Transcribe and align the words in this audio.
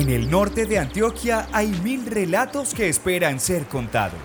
En 0.00 0.08
el 0.08 0.30
norte 0.30 0.64
de 0.64 0.78
Antioquia 0.78 1.46
hay 1.52 1.68
mil 1.84 2.06
relatos 2.06 2.72
que 2.72 2.88
esperan 2.88 3.38
ser 3.38 3.66
contados. 3.66 4.18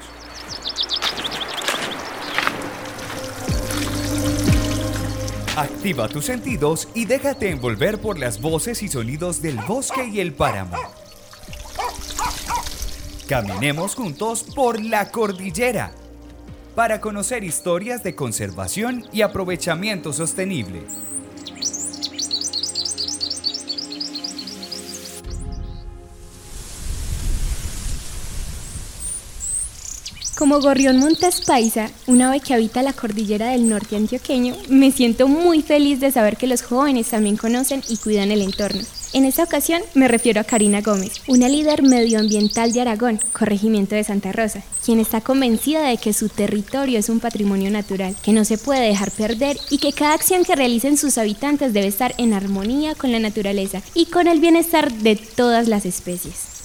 Activa 5.57 6.07
tus 6.07 6.23
sentidos 6.23 6.87
y 6.93 7.03
déjate 7.03 7.49
envolver 7.49 7.99
por 7.99 8.17
las 8.17 8.39
voces 8.39 8.83
y 8.83 8.87
sonidos 8.87 9.41
del 9.41 9.57
bosque 9.67 10.07
y 10.07 10.21
el 10.21 10.31
páramo. 10.31 10.77
Caminemos 13.27 13.95
juntos 13.95 14.45
por 14.55 14.81
la 14.81 15.11
cordillera 15.11 15.91
para 16.73 17.01
conocer 17.01 17.43
historias 17.43 18.01
de 18.01 18.15
conservación 18.15 19.03
y 19.11 19.23
aprovechamiento 19.23 20.13
sostenible. 20.13 20.83
Como 30.37 30.59
gorrión 30.59 30.99
montes 30.99 31.39
paisa, 31.39 31.89
un 32.07 32.21
ave 32.21 32.41
que 32.41 32.53
habita 32.53 32.83
la 32.83 32.91
cordillera 32.91 33.51
del 33.51 33.69
norte 33.69 33.95
antioqueño, 33.95 34.53
me 34.67 34.91
siento 34.91 35.29
muy 35.29 35.61
feliz 35.61 36.01
de 36.01 36.11
saber 36.11 36.35
que 36.35 36.45
los 36.45 36.61
jóvenes 36.61 37.07
también 37.07 37.37
conocen 37.37 37.81
y 37.87 37.95
cuidan 37.95 38.31
el 38.31 38.41
entorno. 38.41 38.81
En 39.13 39.23
esta 39.23 39.43
ocasión 39.43 39.81
me 39.93 40.09
refiero 40.09 40.41
a 40.41 40.43
Karina 40.43 40.81
Gómez, 40.81 41.21
una 41.27 41.47
líder 41.47 41.83
medioambiental 41.83 42.73
de 42.73 42.81
Aragón, 42.81 43.21
corregimiento 43.31 43.95
de 43.95 44.03
Santa 44.03 44.33
Rosa, 44.33 44.61
quien 44.83 44.99
está 44.99 45.21
convencida 45.21 45.87
de 45.87 45.95
que 45.95 46.11
su 46.11 46.27
territorio 46.27 46.99
es 46.99 47.07
un 47.07 47.21
patrimonio 47.21 47.71
natural, 47.71 48.13
que 48.21 48.33
no 48.33 48.43
se 48.43 48.57
puede 48.57 48.81
dejar 48.81 49.11
perder 49.11 49.57
y 49.69 49.77
que 49.77 49.93
cada 49.93 50.15
acción 50.15 50.43
que 50.43 50.57
realicen 50.57 50.97
sus 50.97 51.17
habitantes 51.17 51.71
debe 51.71 51.87
estar 51.87 52.13
en 52.17 52.33
armonía 52.33 52.93
con 52.93 53.13
la 53.13 53.19
naturaleza 53.19 53.81
y 53.93 54.07
con 54.07 54.27
el 54.27 54.41
bienestar 54.41 54.91
de 54.91 55.15
todas 55.15 55.69
las 55.69 55.85
especies. 55.85 56.55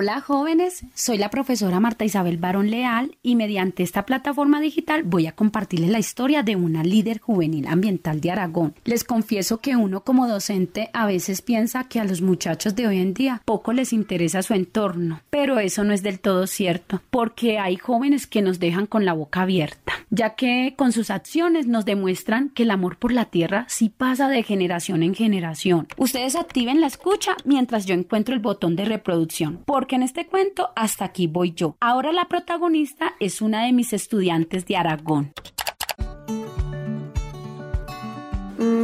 Hola 0.00 0.20
jóvenes, 0.20 0.84
soy 0.94 1.18
la 1.18 1.28
profesora 1.28 1.80
Marta 1.80 2.04
Isabel 2.04 2.36
Barón 2.36 2.70
Leal 2.70 3.16
y 3.20 3.34
mediante 3.34 3.82
esta 3.82 4.06
plataforma 4.06 4.60
digital 4.60 5.02
voy 5.02 5.26
a 5.26 5.32
compartirles 5.32 5.90
la 5.90 5.98
historia 5.98 6.44
de 6.44 6.54
una 6.54 6.84
líder 6.84 7.18
juvenil 7.18 7.66
ambiental 7.66 8.20
de 8.20 8.30
Aragón. 8.30 8.76
Les 8.84 9.02
confieso 9.02 9.58
que 9.58 9.74
uno 9.74 10.04
como 10.04 10.28
docente 10.28 10.88
a 10.92 11.04
veces 11.04 11.42
piensa 11.42 11.88
que 11.88 11.98
a 11.98 12.04
los 12.04 12.22
muchachos 12.22 12.76
de 12.76 12.86
hoy 12.86 13.00
en 13.00 13.12
día 13.12 13.42
poco 13.44 13.72
les 13.72 13.92
interesa 13.92 14.40
su 14.42 14.54
entorno, 14.54 15.20
pero 15.30 15.58
eso 15.58 15.82
no 15.82 15.92
es 15.92 16.04
del 16.04 16.20
todo 16.20 16.46
cierto, 16.46 17.02
porque 17.10 17.58
hay 17.58 17.74
jóvenes 17.74 18.28
que 18.28 18.40
nos 18.40 18.60
dejan 18.60 18.86
con 18.86 19.04
la 19.04 19.14
boca 19.14 19.42
abierta, 19.42 19.97
ya 20.10 20.34
que 20.34 20.74
con 20.76 20.92
sus 20.92 21.10
acciones 21.10 21.66
nos 21.66 21.84
demuestran 21.84 22.50
que 22.50 22.62
el 22.64 22.70
amor 22.70 22.98
por 22.98 23.12
la 23.12 23.26
tierra 23.26 23.66
sí 23.68 23.88
pasa 23.88 24.28
de 24.28 24.42
generación 24.42 25.02
en 25.02 25.14
generación. 25.14 25.88
Ustedes 25.96 26.36
activen 26.36 26.80
la 26.80 26.86
escucha 26.86 27.36
mientras 27.44 27.86
yo 27.86 27.94
encuentro 27.94 28.34
el 28.34 28.40
botón 28.40 28.76
de 28.76 28.84
reproducción 28.84 29.62
porque 29.64 29.96
en 29.96 30.02
este 30.02 30.26
cuento 30.26 30.70
hasta 30.76 31.04
aquí 31.04 31.26
voy 31.26 31.52
yo. 31.52 31.76
Ahora 31.80 32.12
la 32.12 32.26
protagonista 32.26 33.14
es 33.20 33.42
una 33.42 33.64
de 33.64 33.72
mis 33.72 33.92
estudiantes 33.92 34.66
de 34.66 34.76
Aragón. 34.76 35.32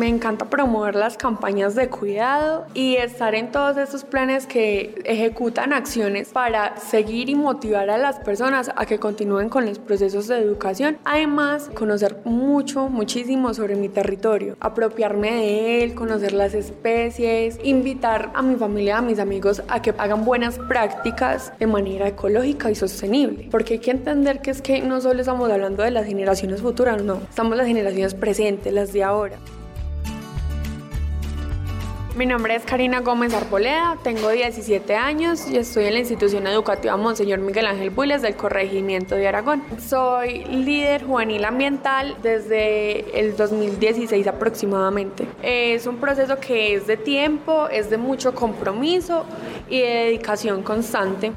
Me 0.04 0.10
encanta 0.10 0.44
promover 0.44 0.96
las 0.96 1.16
campañas 1.16 1.74
de 1.74 1.88
cuidado 1.88 2.66
y 2.74 2.96
estar 2.96 3.34
en 3.34 3.50
todos 3.50 3.78
esos 3.78 4.04
planes 4.04 4.46
que 4.46 5.00
ejecutan 5.06 5.72
acciones 5.72 6.28
para 6.28 6.76
seguir 6.76 7.30
y 7.30 7.34
motivar 7.34 7.88
a 7.88 7.96
las 7.96 8.18
personas 8.18 8.70
a 8.76 8.84
que 8.84 8.98
continúen 8.98 9.48
con 9.48 9.64
los 9.64 9.78
procesos 9.78 10.28
de 10.28 10.36
educación. 10.36 10.98
Además, 11.06 11.70
conocer 11.72 12.18
mucho, 12.26 12.90
muchísimo 12.90 13.54
sobre 13.54 13.76
mi 13.76 13.88
territorio, 13.88 14.58
apropiarme 14.60 15.36
de 15.36 15.84
él, 15.84 15.94
conocer 15.94 16.34
las 16.34 16.52
especies, 16.52 17.58
invitar 17.64 18.30
a 18.34 18.42
mi 18.42 18.56
familia, 18.56 18.98
a 18.98 19.00
mis 19.00 19.18
amigos 19.18 19.62
a 19.68 19.80
que 19.80 19.94
hagan 19.96 20.26
buenas 20.26 20.58
prácticas 20.58 21.50
de 21.58 21.66
manera 21.66 22.08
ecológica 22.08 22.70
y 22.70 22.74
sostenible. 22.74 23.48
Porque 23.50 23.72
hay 23.72 23.80
que 23.80 23.92
entender 23.92 24.42
que 24.42 24.50
es 24.50 24.60
que 24.60 24.82
no 24.82 25.00
solo 25.00 25.20
estamos 25.20 25.50
hablando 25.50 25.82
de 25.82 25.92
las 25.92 26.04
generaciones 26.04 26.60
futuras, 26.60 27.02
no, 27.02 27.22
estamos 27.26 27.56
las 27.56 27.66
generaciones 27.66 28.12
presentes, 28.12 28.70
las 28.70 28.92
de 28.92 29.02
ahora. 29.02 29.38
Mi 32.16 32.26
nombre 32.26 32.54
es 32.54 32.62
Karina 32.62 33.00
Gómez 33.00 33.34
Arboleda, 33.34 33.98
tengo 34.04 34.30
17 34.30 34.94
años 34.94 35.50
y 35.50 35.56
estoy 35.56 35.86
en 35.86 35.94
la 35.94 35.98
institución 35.98 36.46
educativa 36.46 36.96
Monseñor 36.96 37.40
Miguel 37.40 37.66
Ángel 37.66 37.90
Builes 37.90 38.22
del 38.22 38.36
Corregimiento 38.36 39.16
de 39.16 39.26
Aragón. 39.26 39.64
Soy 39.84 40.44
líder 40.44 41.02
juvenil 41.02 41.44
ambiental 41.44 42.16
desde 42.22 43.18
el 43.18 43.36
2016 43.36 44.28
aproximadamente. 44.28 45.26
Es 45.42 45.88
un 45.88 45.96
proceso 45.96 46.38
que 46.38 46.76
es 46.76 46.86
de 46.86 46.96
tiempo, 46.96 47.68
es 47.68 47.90
de 47.90 47.96
mucho 47.96 48.32
compromiso 48.32 49.24
y 49.68 49.80
de 49.80 49.88
dedicación 49.88 50.62
constante. 50.62 51.32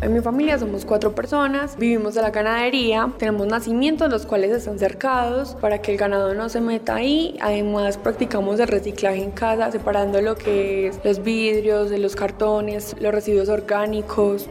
En 0.00 0.14
mi 0.14 0.20
familia 0.20 0.56
somos 0.56 0.84
cuatro 0.84 1.12
personas, 1.12 1.76
vivimos 1.76 2.14
de 2.14 2.22
la 2.22 2.30
ganadería, 2.30 3.12
tenemos 3.18 3.48
nacimientos 3.48 4.08
los 4.08 4.26
cuales 4.26 4.52
están 4.52 4.78
cercados 4.78 5.56
para 5.60 5.82
que 5.82 5.90
el 5.90 5.98
ganado 5.98 6.34
no 6.34 6.48
se 6.48 6.60
meta 6.60 6.94
ahí. 6.94 7.36
Además 7.40 7.98
practicamos 7.98 8.60
el 8.60 8.68
reciclaje 8.68 9.24
en 9.24 9.32
casa, 9.32 9.72
separando 9.72 10.20
lo 10.20 10.36
que 10.36 10.86
es 10.86 11.00
los 11.02 11.24
vidrios, 11.24 11.90
los 11.90 12.14
cartones, 12.14 12.94
los 13.00 13.12
residuos 13.12 13.48
orgánicos, 13.48 14.48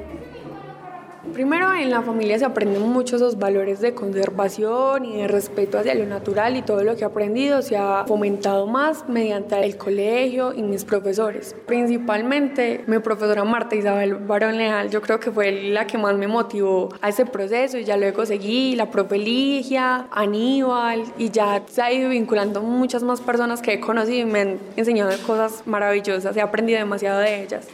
Primero, 1.38 1.72
en 1.72 1.92
la 1.92 2.02
familia 2.02 2.40
se 2.40 2.46
aprenden 2.46 2.82
mucho 2.82 3.18
esos 3.18 3.38
valores 3.38 3.80
de 3.80 3.94
conservación 3.94 5.06
y 5.06 5.18
de 5.18 5.28
respeto 5.28 5.78
hacia 5.78 5.94
lo 5.94 6.08
natural 6.08 6.58
y 6.58 6.64
todo 6.64 6.84
lo 6.84 6.96
que 6.96 7.04
he 7.04 7.06
aprendido 7.06 7.62
se 7.62 7.78
ha 7.78 8.06
fomentado 8.08 8.66
más 8.66 9.08
mediante 9.08 9.64
el 9.64 9.78
colegio 9.78 10.52
y 10.56 10.64
mis 10.64 10.84
profesores. 10.84 11.56
Principalmente 11.68 12.84
mi 12.88 12.98
profesora 12.98 13.44
Marta 13.44 13.76
Isabel 13.76 14.16
Barón 14.16 14.58
Leal, 14.58 14.90
yo 14.90 15.00
creo 15.00 15.20
que 15.20 15.30
fue 15.30 15.52
la 15.52 15.86
que 15.86 16.00
más 16.00 16.18
me 16.18 16.28
motivó 16.28 16.90
a 17.02 17.10
ese 17.10 17.28
proceso 17.28 17.78
y 17.78 17.84
ya 17.84 17.98
luego 17.98 18.26
seguí 18.26 18.76
la 18.76 18.90
profe 18.90 19.20
Ligia, 19.20 20.08
Aníbal 20.10 21.04
y 21.20 21.30
ya 21.30 21.62
se 21.68 21.84
ha 21.84 21.94
ido 21.94 22.10
vinculando 22.10 22.64
muchas 22.64 23.04
más 23.04 23.22
personas 23.22 23.62
que 23.62 23.74
he 23.74 23.80
conocido 23.80 24.28
y 24.28 24.32
me 24.32 24.40
han 24.40 24.60
enseñado 24.76 25.12
cosas 25.28 25.62
maravillosas, 25.68 26.36
he 26.36 26.42
aprendido 26.42 26.80
demasiado 26.80 27.20
de 27.20 27.44
ellas. 27.44 27.68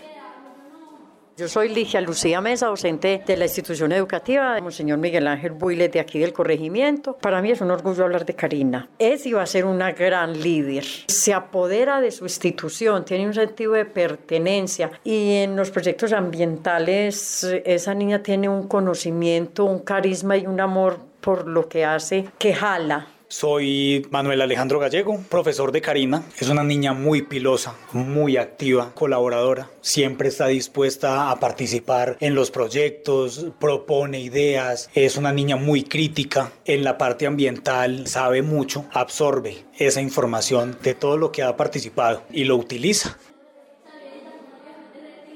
Yo 1.35 1.47
soy 1.47 1.69
Ligia 1.69 1.99
Lucía 1.99 2.41
Mesa, 2.41 2.67
docente 2.67 3.23
de 3.25 3.38
la 3.38 3.45
institución 3.45 3.91
educativa 3.91 4.53
de 4.53 4.61
Monseñor 4.61 4.99
Miguel 4.99 5.25
Ángel 5.25 5.53
Builes 5.53 5.91
de 5.91 5.99
aquí 5.99 6.19
del 6.19 6.31
corregimiento. 6.31 7.17
Para 7.17 7.41
mí 7.41 7.49
es 7.49 7.59
un 7.59 7.71
orgullo 7.71 8.03
hablar 8.03 8.23
de 8.23 8.35
Karina. 8.35 8.88
Es 8.99 9.25
y 9.25 9.33
va 9.33 9.41
a 9.41 9.47
ser 9.47 9.66
una 9.66 9.94
gran 9.94 10.39
líder. 10.39 10.83
Se 11.07 11.33
apodera 11.33 12.01
de 12.01 12.11
su 12.11 12.25
institución, 12.25 13.03
tiene 13.03 13.25
un 13.25 13.33
sentido 13.33 13.73
de 13.73 13.85
pertenencia 13.85 14.91
y 15.03 15.38
en 15.38 15.55
los 15.55 15.71
proyectos 15.71 16.13
ambientales 16.13 17.44
esa 17.65 17.95
niña 17.95 18.21
tiene 18.21 18.47
un 18.47 18.67
conocimiento, 18.67 19.65
un 19.65 19.79
carisma 19.79 20.38
y 20.38 20.45
un 20.45 20.59
amor 20.59 21.00
por 21.19 21.47
lo 21.47 21.67
que 21.67 21.83
hace 21.83 22.27
que 22.38 22.53
jala 22.53 23.07
soy 23.33 24.05
Manuel 24.11 24.44
Alejandro 24.44 24.77
Gallego, 24.77 25.19
profesor 25.27 25.71
de 25.71 25.81
Karina. 25.81 26.23
Es 26.39 26.49
una 26.49 26.63
niña 26.63 26.94
muy 26.94 27.23
pilosa, 27.23 27.75
muy 27.91 28.38
activa, 28.38 28.91
colaboradora. 28.94 29.71
Siempre 29.81 30.29
está 30.29 30.47
dispuesta 30.47 31.31
a 31.31 31.39
participar 31.39 32.16
en 32.19 32.35
los 32.35 32.51
proyectos, 32.51 33.47
propone 33.59 34.19
ideas. 34.19 34.91
Es 34.94 35.17
una 35.17 35.33
niña 35.33 35.55
muy 35.55 35.83
crítica 35.83 36.51
en 36.66 36.83
la 36.83 36.99
parte 36.99 37.25
ambiental, 37.25 38.05
sabe 38.05 38.44
mucho, 38.44 38.85
absorbe 38.94 39.65
esa 39.79 40.00
información 40.00 40.77
de 40.83 40.94
todo 40.94 41.18
lo 41.18 41.31
que 41.31 41.41
ha 41.41 41.57
participado 41.57 42.21
y 42.31 42.44
lo 42.44 42.56
utiliza. 42.56 43.18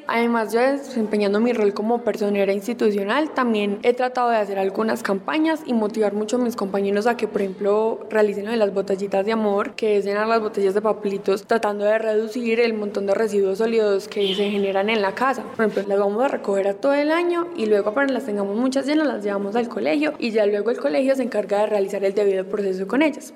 Además, 0.10 0.54
yo 0.54 0.62
desempeñando 0.62 1.42
mi 1.42 1.52
rol 1.52 1.74
como 1.74 2.02
personera 2.02 2.54
institucional, 2.54 3.32
también 3.32 3.80
he 3.84 3.94
tratado 3.94 4.30
de 4.30 4.38
hacer 4.38 4.58
algunas 4.58 5.04
campañas 5.04 5.62
y 5.66 5.74
motivar 5.74 6.14
mucho 6.14 6.38
a 6.38 6.40
mis 6.40 6.56
compañeros 6.56 7.08
a 7.08 7.18
que, 7.18 7.28
por 7.28 7.42
ejemplo, 7.42 8.00
realicen 8.10 8.46
lo 8.46 8.52
de 8.52 8.58
las 8.58 8.74
botellitas 8.74 9.26
de 9.26 9.34
amor, 9.34 9.76
que 9.76 9.98
es 9.98 10.06
llenar 10.06 10.28
las 10.28 10.40
botellas 10.40 10.74
de 10.74 10.82
papelitos, 10.82 11.44
tratando 11.46 11.84
de 11.84 11.98
reducir 11.98 12.62
el 12.62 12.74
montón 12.74 13.06
de 13.06 13.16
residuos 13.16 13.58
sólidos 13.58 14.08
que 14.08 14.34
se 14.34 14.50
generan 14.50 14.90
en 14.90 15.02
la 15.02 15.14
casa. 15.14 15.44
Por 15.44 15.66
ejemplo, 15.66 15.84
las 15.90 16.00
vamos 16.00 16.24
a 16.24 16.30
recoger 16.30 16.70
a 16.70 16.74
todo 16.76 16.94
el 16.94 17.12
año 17.12 17.48
y 17.58 17.66
luego, 17.66 17.94
para 17.94 18.08
las 18.08 18.26
tengamos 18.26 18.56
muchas 18.56 18.86
llenas, 18.86 19.08
las 19.08 19.24
llevamos 19.24 19.58
al 19.58 19.68
colegio 19.68 20.14
y 20.20 20.32
ya 20.32 20.46
luego 20.46 20.72
el 20.72 20.78
colegio 20.78 21.16
se 21.16 21.24
encarga 21.24 21.60
de 21.60 21.66
realizar 21.68 22.06
el 22.06 22.14
debido 22.14 22.46
proceso 22.46 22.88
con 22.88 23.02
ellas. 23.02 23.34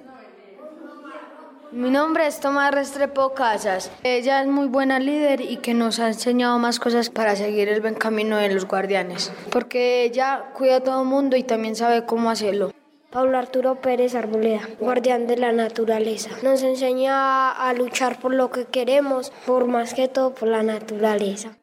Mi 1.71 1.89
nombre 1.89 2.27
es 2.27 2.41
Tomás 2.41 2.73
Restrepo 2.73 3.33
Casas. 3.33 3.91
Ella 4.03 4.41
es 4.41 4.47
muy 4.47 4.67
buena 4.67 4.99
líder 4.99 5.39
y 5.39 5.55
que 5.57 5.73
nos 5.73 5.99
ha 5.99 6.09
enseñado 6.09 6.59
más 6.59 6.81
cosas 6.81 7.09
para 7.09 7.37
seguir 7.37 7.69
el 7.69 7.79
buen 7.79 7.95
camino 7.95 8.35
de 8.35 8.53
los 8.53 8.67
guardianes. 8.67 9.31
Porque 9.51 10.03
ella 10.03 10.51
cuida 10.53 10.77
a 10.77 10.83
todo 10.83 11.03
el 11.03 11.07
mundo 11.07 11.37
y 11.37 11.43
también 11.43 11.77
sabe 11.77 12.05
cómo 12.05 12.29
hacerlo. 12.29 12.73
Pablo 13.09 13.37
Arturo 13.37 13.75
Pérez 13.75 14.15
Arboleda, 14.15 14.67
guardián 14.81 15.27
de 15.27 15.37
la 15.37 15.53
naturaleza. 15.53 16.31
Nos 16.43 16.61
enseña 16.61 17.51
a 17.51 17.73
luchar 17.73 18.19
por 18.19 18.33
lo 18.33 18.51
que 18.51 18.65
queremos, 18.65 19.31
por 19.45 19.65
más 19.67 19.93
que 19.93 20.09
todo 20.09 20.33
por 20.33 20.49
la 20.49 20.63
naturaleza. 20.63 21.57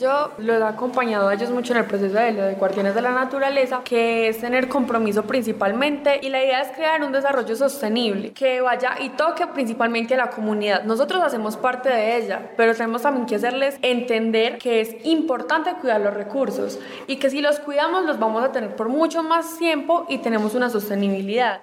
Yo 0.00 0.30
los 0.38 0.58
he 0.58 0.64
acompañado 0.64 1.28
a 1.28 1.34
ellos 1.34 1.50
mucho 1.50 1.74
en 1.74 1.80
el 1.80 1.84
proceso 1.84 2.14
de 2.14 2.32
lo 2.32 2.44
de 2.44 2.54
Guardianes 2.54 2.94
de 2.94 3.02
la 3.02 3.10
Naturaleza, 3.10 3.82
que 3.84 4.28
es 4.28 4.38
tener 4.38 4.66
compromiso 4.66 5.24
principalmente 5.24 6.20
y 6.22 6.30
la 6.30 6.42
idea 6.42 6.62
es 6.62 6.68
crear 6.74 7.02
un 7.02 7.12
desarrollo 7.12 7.54
sostenible 7.54 8.32
que 8.32 8.62
vaya 8.62 8.94
y 8.98 9.10
toque 9.10 9.46
principalmente 9.48 10.14
a 10.14 10.16
la 10.16 10.30
comunidad. 10.30 10.84
Nosotros 10.84 11.22
hacemos 11.22 11.58
parte 11.58 11.90
de 11.90 12.16
ella, 12.16 12.50
pero 12.56 12.74
tenemos 12.74 13.02
también 13.02 13.26
que 13.26 13.34
hacerles 13.34 13.76
entender 13.82 14.56
que 14.56 14.80
es 14.80 14.96
importante 15.04 15.74
cuidar 15.74 16.00
los 16.00 16.14
recursos 16.14 16.78
y 17.06 17.16
que 17.16 17.28
si 17.28 17.42
los 17.42 17.60
cuidamos 17.60 18.06
los 18.06 18.18
vamos 18.18 18.42
a 18.42 18.52
tener 18.52 18.74
por 18.76 18.88
mucho 18.88 19.22
más 19.22 19.58
tiempo 19.58 20.06
y 20.08 20.16
tenemos 20.18 20.54
una 20.54 20.70
sostenibilidad. 20.70 21.60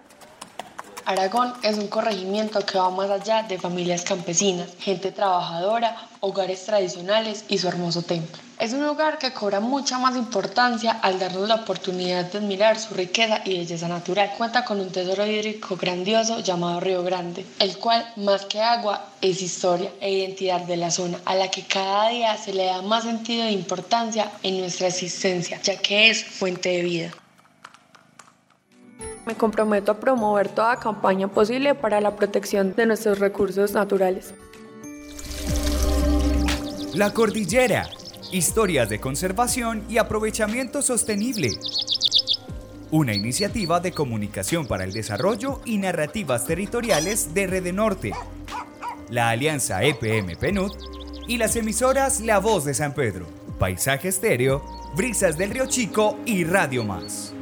Aragón 1.07 1.53
es 1.63 1.77
un 1.77 1.87
corregimiento 1.87 2.59
que 2.65 2.77
va 2.77 2.89
más 2.89 3.09
allá 3.09 3.43
de 3.43 3.57
familias 3.57 4.03
campesinas, 4.03 4.67
gente 4.77 5.13
trabajadora, 5.13 5.95
hogares 6.19 6.65
tradicionales 6.65 7.45
y 7.47 7.59
su 7.59 7.69
hermoso 7.69 8.01
templo. 8.01 8.37
Es 8.59 8.73
un 8.73 8.85
lugar 8.85 9.17
que 9.17 9.31
cobra 9.31 9.61
mucha 9.61 9.99
más 9.99 10.17
importancia 10.17 10.99
al 11.01 11.17
darnos 11.17 11.47
la 11.47 11.55
oportunidad 11.55 12.25
de 12.25 12.39
admirar 12.39 12.77
su 12.77 12.93
riqueza 12.93 13.39
y 13.45 13.57
belleza 13.57 13.87
natural. 13.87 14.33
Cuenta 14.37 14.65
con 14.65 14.81
un 14.81 14.91
tesoro 14.91 15.25
hídrico 15.25 15.77
grandioso 15.77 16.41
llamado 16.41 16.81
Río 16.81 17.01
Grande, 17.03 17.45
el 17.59 17.77
cual 17.77 18.05
más 18.17 18.43
que 18.43 18.59
agua 18.59 19.05
es 19.21 19.41
historia 19.41 19.89
e 20.01 20.11
identidad 20.11 20.59
de 20.59 20.75
la 20.75 20.91
zona, 20.91 21.19
a 21.23 21.35
la 21.35 21.49
que 21.49 21.63
cada 21.63 22.09
día 22.09 22.35
se 22.35 22.51
le 22.51 22.65
da 22.65 22.81
más 22.81 23.05
sentido 23.05 23.45
e 23.45 23.53
importancia 23.53 24.29
en 24.43 24.59
nuestra 24.59 24.87
existencia, 24.87 25.61
ya 25.61 25.77
que 25.77 26.09
es 26.09 26.25
fuente 26.25 26.67
de 26.67 26.81
vida. 26.81 27.11
Me 29.27 29.35
comprometo 29.35 29.91
a 29.91 29.99
promover 29.99 30.47
toda 30.47 30.77
campaña 30.77 31.27
posible 31.27 31.75
para 31.75 31.99
la 31.99 32.15
protección 32.15 32.73
de 32.73 32.85
nuestros 32.85 33.19
recursos 33.19 33.73
naturales. 33.73 34.33
La 36.93 37.13
Cordillera. 37.13 37.89
Historias 38.31 38.87
de 38.87 39.01
conservación 39.01 39.83
y 39.89 39.97
aprovechamiento 39.97 40.81
sostenible. 40.81 41.49
Una 42.89 43.13
iniciativa 43.13 43.81
de 43.81 43.91
comunicación 43.91 44.65
para 44.65 44.85
el 44.85 44.93
desarrollo 44.93 45.59
y 45.65 45.77
narrativas 45.77 46.45
territoriales 46.45 47.33
de 47.33 47.47
Rede 47.47 47.73
Norte. 47.73 48.13
La 49.09 49.29
alianza 49.29 49.83
EPM 49.83 50.37
PNUD 50.37 50.71
y 51.27 51.37
las 51.37 51.57
emisoras 51.57 52.21
La 52.21 52.39
Voz 52.39 52.63
de 52.63 52.73
San 52.73 52.93
Pedro, 52.93 53.25
Paisaje 53.59 54.07
Estéreo, 54.07 54.63
Brisas 54.95 55.37
del 55.37 55.51
Río 55.51 55.65
Chico 55.65 56.17
y 56.25 56.45
Radio 56.45 56.85
Más. 56.85 57.33